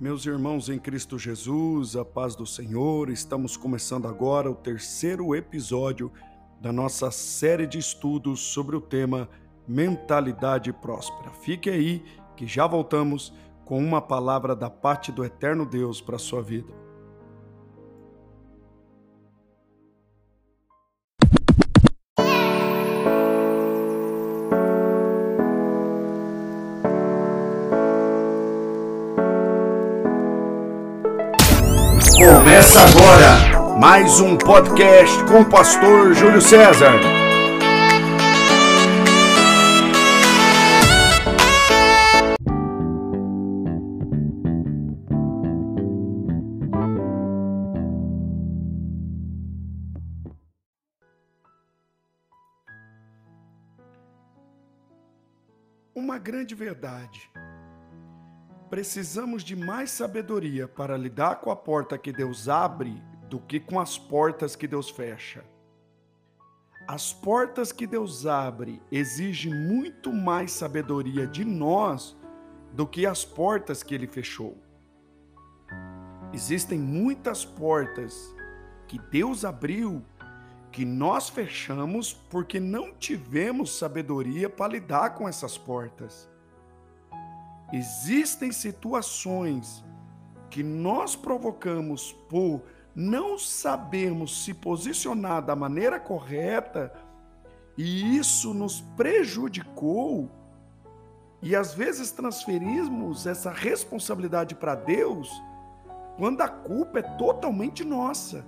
[0.00, 6.12] Meus irmãos em Cristo Jesus, a paz do Senhor, estamos começando agora o terceiro episódio
[6.60, 9.28] da nossa série de estudos sobre o tema
[9.66, 11.32] Mentalidade Próspera.
[11.32, 12.04] Fique aí
[12.36, 13.34] que já voltamos
[13.64, 16.72] com uma palavra da parte do Eterno Deus para a sua vida.
[32.38, 36.92] Começa agora mais um podcast com o pastor Júlio César.
[55.92, 57.28] Uma grande verdade
[58.70, 63.80] Precisamos de mais sabedoria para lidar com a porta que Deus abre do que com
[63.80, 65.42] as portas que Deus fecha.
[66.86, 72.14] As portas que Deus abre exigem muito mais sabedoria de nós
[72.72, 74.56] do que as portas que ele fechou.
[76.32, 78.34] Existem muitas portas
[78.86, 80.04] que Deus abriu
[80.70, 86.28] que nós fechamos porque não tivemos sabedoria para lidar com essas portas.
[87.72, 89.84] Existem situações
[90.50, 92.62] que nós provocamos por
[92.94, 96.92] não sabermos se posicionar da maneira correta
[97.76, 100.30] e isso nos prejudicou
[101.40, 105.30] e às vezes transferimos essa responsabilidade para Deus
[106.16, 108.44] quando a culpa é totalmente nossa,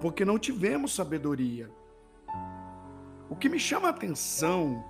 [0.00, 1.68] porque não tivemos sabedoria.
[3.28, 4.84] O que me chama a atenção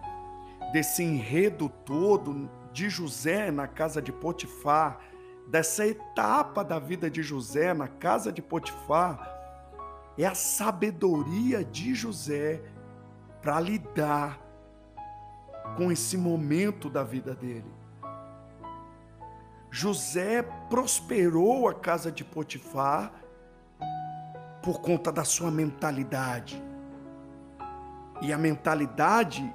[0.72, 5.00] desse enredo todo de José na casa de Potifar,
[5.48, 9.34] dessa etapa da vida de José na casa de Potifar,
[10.18, 12.62] é a sabedoria de José
[13.40, 14.38] para lidar
[15.74, 17.72] com esse momento da vida dele.
[19.70, 23.10] José prosperou a casa de Potifar
[24.62, 26.62] por conta da sua mentalidade.
[28.20, 29.50] E a mentalidade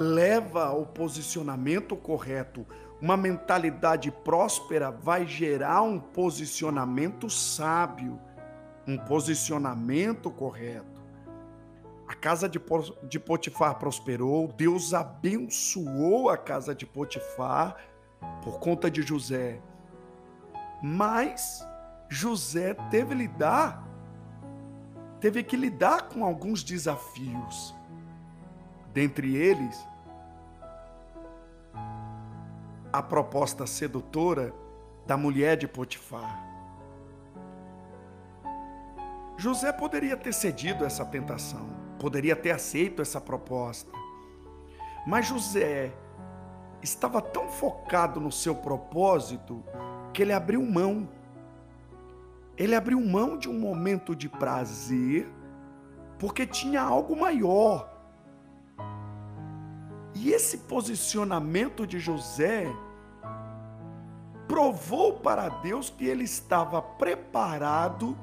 [0.00, 2.66] leva ao posicionamento correto.
[3.02, 8.18] Uma mentalidade próspera vai gerar um posicionamento sábio,
[8.86, 11.00] um posicionamento correto.
[12.08, 17.76] A casa de Potifar prosperou, Deus abençoou a casa de Potifar
[18.42, 19.60] por conta de José.
[20.82, 21.64] Mas
[22.08, 23.88] José teve lidar
[25.20, 27.74] teve que lidar com alguns desafios.
[28.92, 29.86] Dentre eles,
[32.92, 34.52] a proposta sedutora
[35.06, 36.48] da mulher de Potifar.
[39.36, 41.68] José poderia ter cedido essa tentação,
[41.98, 43.90] poderia ter aceito essa proposta.
[45.06, 45.92] Mas José
[46.82, 49.62] estava tão focado no seu propósito
[50.12, 51.08] que ele abriu mão.
[52.56, 55.26] Ele abriu mão de um momento de prazer
[56.18, 57.99] porque tinha algo maior
[60.22, 62.66] e esse posicionamento de José
[64.46, 68.14] provou para Deus que ele estava preparado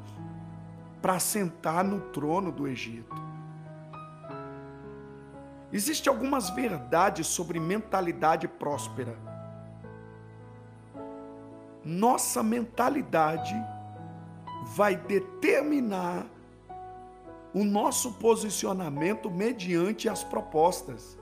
[1.01, 3.15] para sentar no trono do Egito.
[5.73, 9.17] Existem algumas verdades sobre mentalidade próspera.
[11.83, 13.55] Nossa mentalidade
[14.75, 16.27] vai determinar
[17.55, 21.17] o nosso posicionamento mediante as propostas.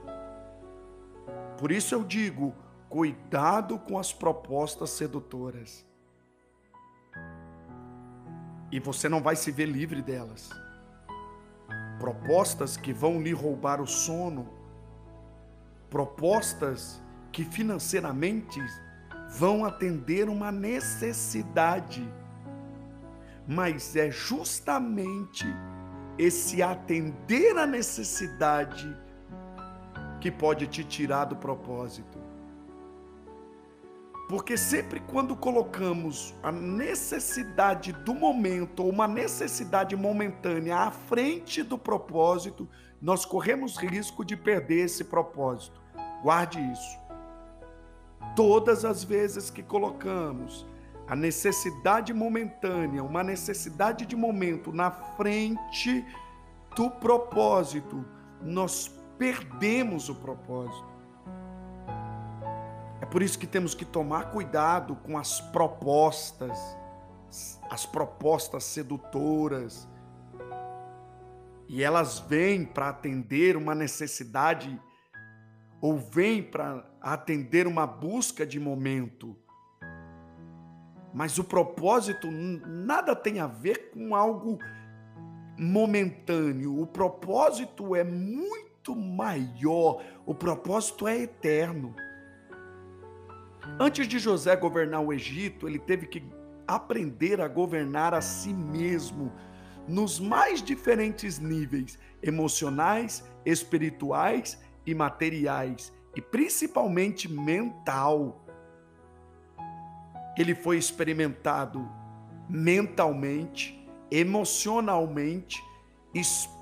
[1.58, 2.54] Por isso eu digo:
[2.88, 5.84] cuidado com as propostas sedutoras.
[8.70, 10.50] E você não vai se ver livre delas.
[11.98, 14.48] Propostas que vão lhe roubar o sono,
[15.88, 17.00] propostas
[17.32, 18.60] que financeiramente
[19.38, 22.06] vão atender uma necessidade.
[23.46, 25.46] Mas é justamente
[26.18, 29.05] esse atender a necessidade
[30.26, 32.18] que pode te tirar do propósito.
[34.28, 41.78] Porque sempre quando colocamos a necessidade do momento ou uma necessidade momentânea à frente do
[41.78, 42.68] propósito,
[43.00, 45.80] nós corremos risco de perder esse propósito.
[46.24, 46.98] Guarde isso.
[48.34, 50.66] Todas as vezes que colocamos
[51.06, 56.04] a necessidade momentânea, uma necessidade de momento na frente
[56.74, 58.04] do propósito,
[58.42, 60.96] nós perdemos o propósito.
[63.00, 66.58] É por isso que temos que tomar cuidado com as propostas,
[67.70, 69.88] as propostas sedutoras.
[71.68, 74.80] E elas vêm para atender uma necessidade
[75.80, 79.36] ou vêm para atender uma busca de momento.
[81.12, 84.58] Mas o propósito nada tem a ver com algo
[85.58, 86.80] momentâneo.
[86.80, 90.02] O propósito é muito maior.
[90.24, 91.94] O propósito é eterno.
[93.78, 96.22] Antes de José governar o Egito, ele teve que
[96.66, 99.32] aprender a governar a si mesmo
[99.86, 108.44] nos mais diferentes níveis emocionais, espirituais e materiais, e principalmente mental.
[110.36, 111.88] Ele foi experimentado
[112.48, 113.78] mentalmente,
[114.10, 115.62] emocionalmente,
[116.14, 116.55] espiritualmente,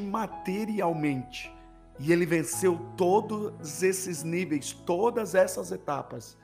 [0.00, 1.52] materialmente.
[1.98, 6.38] E ele venceu todos esses níveis, todas essas etapas.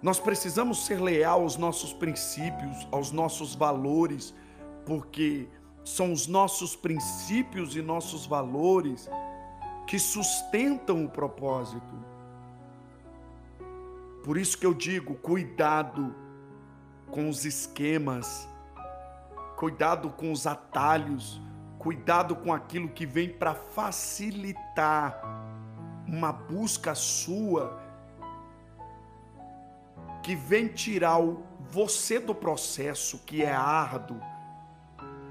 [0.00, 4.34] Nós precisamos ser leal aos nossos princípios, aos nossos valores,
[4.84, 5.48] porque
[5.84, 9.08] são os nossos princípios e nossos valores
[9.86, 11.94] que sustentam o propósito.
[14.24, 16.14] Por isso que eu digo, cuidado
[17.10, 18.48] com os esquemas,
[19.56, 21.40] cuidado com os atalhos,
[21.86, 25.22] Cuidado com aquilo que vem para facilitar
[26.04, 27.80] uma busca sua,
[30.20, 34.20] que vem tirar o você do processo que é árduo.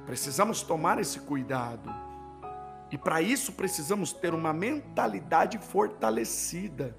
[0.06, 1.94] Precisamos tomar esse cuidado.
[2.90, 6.96] E para isso precisamos ter uma mentalidade fortalecida.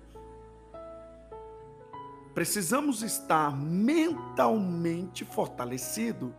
[2.35, 6.35] Precisamos estar mentalmente fortalecido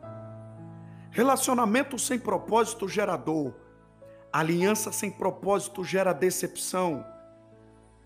[1.11, 3.55] Relacionamento sem propósito gera dor.
[4.31, 7.05] Aliança sem propósito gera decepção.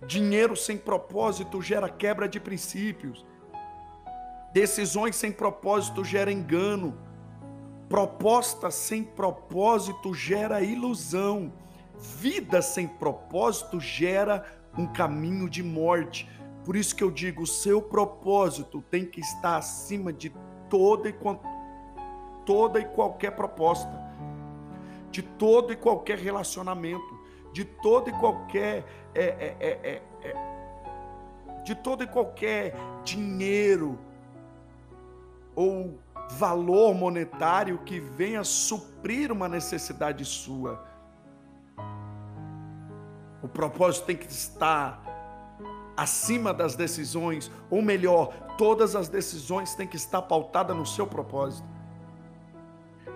[0.06, 3.26] Dinheiro sem propósito gera quebra de princípios.
[4.54, 6.98] Decisões sem propósito gera engano.
[7.90, 11.54] Proposta sem propósito gera ilusão.
[11.98, 14.46] Vida sem propósito gera
[14.78, 16.30] um caminho de morte.
[16.64, 20.32] Por isso que eu digo, o seu propósito tem que estar acima de
[20.70, 21.14] toda e
[22.52, 23.90] toda e qualquer proposta,
[25.10, 27.18] de todo e qualquer relacionamento,
[27.54, 28.84] de todo e qualquer
[29.16, 32.76] é, é, é, é, é de todo e qualquer
[33.06, 33.98] dinheiro
[35.56, 35.98] ou
[36.32, 40.84] valor monetário que venha suprir uma necessidade sua.
[43.42, 45.02] O propósito tem que estar
[45.96, 51.71] acima das decisões, ou melhor, todas as decisões têm que estar pautadas no seu propósito.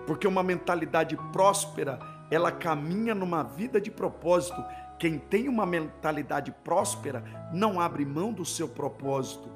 [0.06, 1.98] Porque uma mentalidade próspera,
[2.30, 4.64] ela caminha numa vida de propósito.
[4.98, 7.22] Quem tem uma mentalidade próspera
[7.52, 9.50] não abre mão do seu propósito.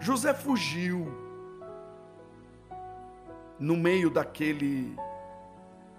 [0.00, 1.06] José fugiu
[3.58, 4.96] no meio daquele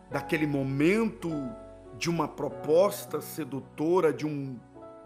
[0.10, 1.30] daquele momento
[1.98, 4.60] de uma proposta sedutora, de um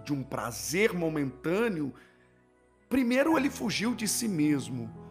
[0.03, 1.93] de um prazer momentâneo.
[2.87, 5.04] Primeiro ele fugiu de si mesmo.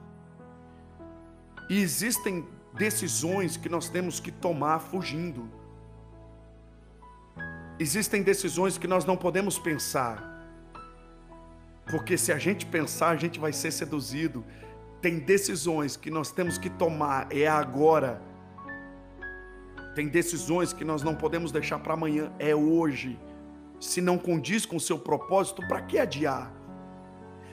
[1.68, 5.50] E existem decisões que nós temos que tomar fugindo.
[7.78, 10.32] Existem decisões que nós não podemos pensar.
[11.86, 14.44] Porque se a gente pensar, a gente vai ser seduzido.
[15.00, 18.22] Tem decisões que nós temos que tomar, é agora.
[19.94, 23.18] Tem decisões que nós não podemos deixar para amanhã, é hoje.
[23.78, 26.52] Se não condiz com o seu propósito, para que adiar?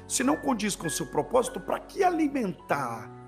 [0.08, 3.21] Se não condiz com o seu propósito, para que alimentar?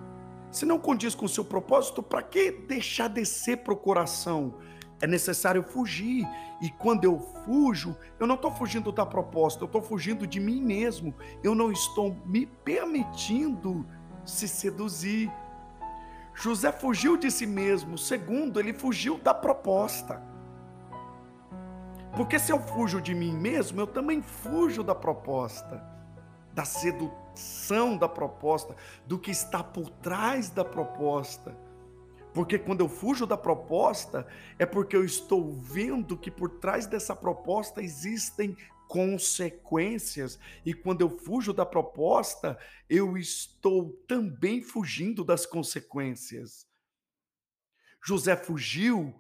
[0.54, 4.54] Se não condiz com o seu propósito, para que deixar descer para o coração?
[5.02, 6.28] É necessário fugir.
[6.62, 10.62] E quando eu fujo, eu não estou fugindo da proposta, eu estou fugindo de mim
[10.62, 11.12] mesmo.
[11.44, 13.84] Eu não estou me permitindo
[14.24, 15.32] se seduzir.
[16.36, 17.98] José fugiu de si mesmo.
[17.98, 20.22] Segundo, ele fugiu da proposta.
[22.16, 25.84] Porque se eu fujo de mim mesmo, eu também fujo da proposta,
[26.54, 28.76] da sedução ação da proposta,
[29.06, 31.58] do que está por trás da proposta.
[32.34, 37.16] Porque quando eu fujo da proposta, é porque eu estou vendo que por trás dessa
[37.16, 40.40] proposta existem consequências.
[40.66, 42.58] E quando eu fujo da proposta,
[42.90, 46.68] eu estou também fugindo das consequências.
[48.04, 49.14] José fugiu,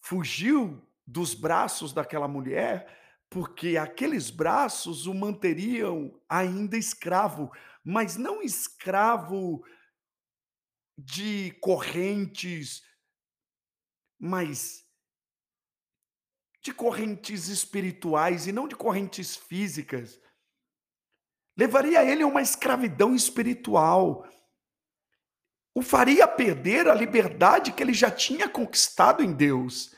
[0.00, 3.03] fugiu dos braços daquela mulher
[3.34, 7.50] porque aqueles braços o manteriam ainda escravo,
[7.82, 9.66] mas não escravo
[10.96, 12.80] de correntes,
[14.16, 14.88] mas
[16.62, 20.22] de correntes espirituais e não de correntes físicas.
[21.58, 24.24] Levaria ele a uma escravidão espiritual.
[25.74, 29.92] O faria perder a liberdade que ele já tinha conquistado em Deus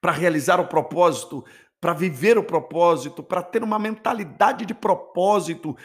[0.00, 1.44] para realizar o propósito,
[1.80, 5.76] para viver o propósito, para ter uma mentalidade de propósito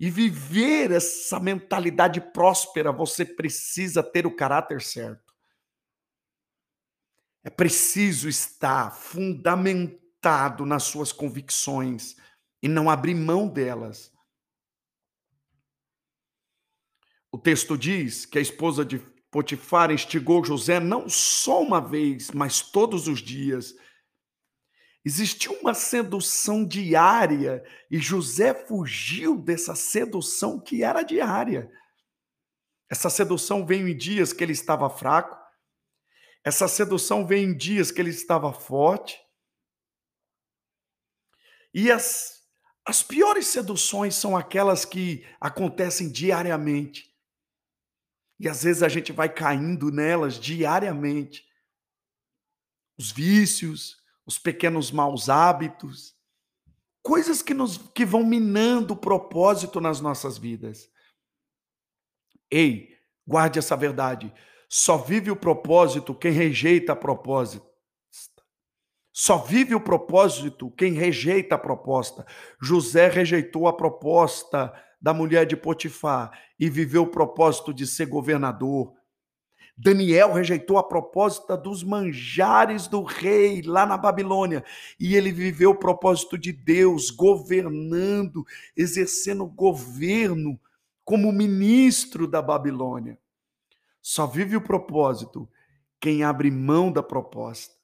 [0.00, 5.34] e viver essa mentalidade próspera, você precisa ter o caráter certo.
[7.44, 12.16] É preciso estar fundamentado nas suas convicções
[12.62, 14.10] e não abrir mão delas.
[17.30, 18.98] O texto diz que a esposa de
[19.30, 23.74] Potifar instigou José não só uma vez, mas todos os dias.
[25.04, 31.70] Existiu uma sedução diária e José fugiu dessa sedução que era diária.
[32.88, 35.36] Essa sedução veio em dias que ele estava fraco,
[36.44, 39.18] essa sedução veio em dias que ele estava forte.
[41.72, 42.46] E as,
[42.86, 47.14] as piores seduções são aquelas que acontecem diariamente.
[48.38, 51.48] E às vezes a gente vai caindo nelas diariamente.
[52.98, 56.14] Os vícios, os pequenos maus hábitos,
[57.02, 60.88] coisas que nos que vão minando o propósito nas nossas vidas.
[62.50, 64.32] Ei, guarde essa verdade.
[64.68, 67.74] Só vive o propósito quem rejeita a propósito.
[69.12, 72.26] Só vive o propósito quem rejeita a proposta.
[72.60, 78.92] José rejeitou a proposta da mulher de Potifar e viveu o propósito de ser governador.
[79.76, 84.64] Daniel rejeitou a proposta dos manjares do rei lá na Babilônia
[84.98, 88.44] e ele viveu o propósito de Deus, governando,
[88.76, 90.60] exercendo governo
[91.04, 93.18] como ministro da Babilônia.
[94.00, 95.48] Só vive o propósito
[96.00, 97.74] quem abre mão da proposta.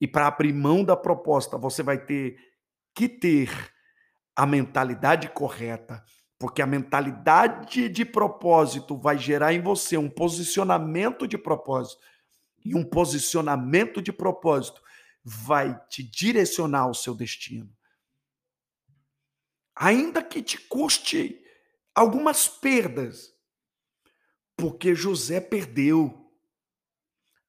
[0.00, 2.38] E para abrir mão da proposta, você vai ter
[2.94, 3.50] que ter
[4.34, 6.02] a mentalidade correta,
[6.38, 12.00] porque a mentalidade de propósito vai gerar em você um posicionamento de propósito.
[12.64, 14.80] E um posicionamento de propósito
[15.24, 17.70] vai te direcionar ao seu destino.
[19.74, 21.42] Ainda que te custe
[21.94, 23.32] algumas perdas,
[24.56, 26.24] porque José perdeu.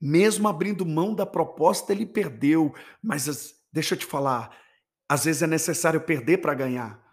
[0.02, 2.74] Mesmo abrindo mão da proposta, ele perdeu.
[3.02, 4.56] Mas deixa eu te falar,
[5.08, 7.09] às vezes é necessário perder para ganhar.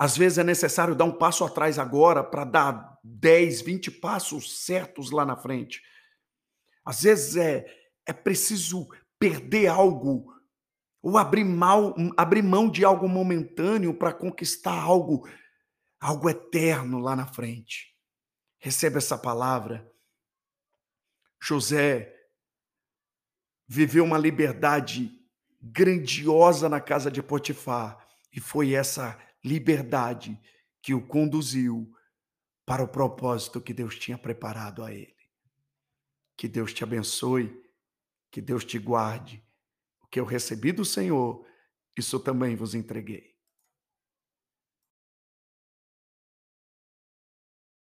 [0.00, 5.10] Às vezes é necessário dar um passo atrás agora para dar 10, 20 passos certos
[5.10, 5.82] lá na frente.
[6.82, 7.66] Às vezes é,
[8.06, 8.88] é preciso
[9.18, 10.34] perder algo
[11.02, 15.28] ou abrir, mal, abrir mão de algo momentâneo para conquistar algo,
[16.00, 17.94] algo eterno lá na frente.
[18.58, 19.86] Receba essa palavra.
[21.38, 22.10] José
[23.68, 25.10] viveu uma liberdade
[25.60, 28.02] grandiosa na casa de Potifar
[28.32, 30.38] e foi essa liberdade
[30.82, 31.92] que o conduziu
[32.64, 35.16] para o propósito que Deus tinha preparado a ele.
[36.36, 37.62] Que Deus te abençoe,
[38.30, 39.44] que Deus te guarde.
[40.02, 41.44] O que eu recebi do Senhor,
[41.96, 43.29] isso também vos entreguei.